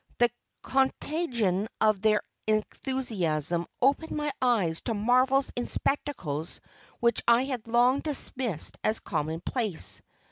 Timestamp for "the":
0.17-0.31